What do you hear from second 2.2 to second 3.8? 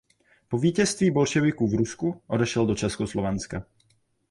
odešel do Československa.